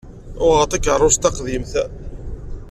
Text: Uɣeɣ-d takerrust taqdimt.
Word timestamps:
Uɣeɣ-d 0.45 0.71
takerrust 0.71 1.21
taqdimt. 1.23 1.73